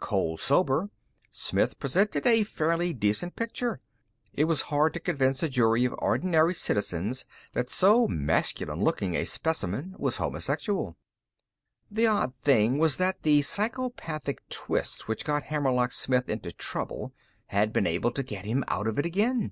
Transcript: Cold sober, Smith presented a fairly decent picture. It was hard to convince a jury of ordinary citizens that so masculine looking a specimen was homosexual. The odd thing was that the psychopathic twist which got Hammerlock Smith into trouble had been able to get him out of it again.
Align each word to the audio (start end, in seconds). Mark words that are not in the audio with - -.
Cold 0.00 0.38
sober, 0.38 0.90
Smith 1.32 1.80
presented 1.80 2.24
a 2.24 2.44
fairly 2.44 2.92
decent 2.92 3.34
picture. 3.34 3.80
It 4.32 4.44
was 4.44 4.60
hard 4.70 4.94
to 4.94 5.00
convince 5.00 5.42
a 5.42 5.48
jury 5.48 5.84
of 5.84 5.94
ordinary 5.98 6.54
citizens 6.54 7.26
that 7.52 7.68
so 7.68 8.06
masculine 8.06 8.78
looking 8.80 9.16
a 9.16 9.24
specimen 9.24 9.96
was 9.98 10.18
homosexual. 10.18 10.96
The 11.90 12.06
odd 12.06 12.32
thing 12.44 12.78
was 12.78 12.98
that 12.98 13.24
the 13.24 13.42
psychopathic 13.42 14.48
twist 14.48 15.08
which 15.08 15.24
got 15.24 15.42
Hammerlock 15.46 15.90
Smith 15.90 16.28
into 16.28 16.52
trouble 16.52 17.12
had 17.46 17.72
been 17.72 17.88
able 17.88 18.12
to 18.12 18.22
get 18.22 18.44
him 18.44 18.62
out 18.68 18.86
of 18.86 19.00
it 19.00 19.04
again. 19.04 19.50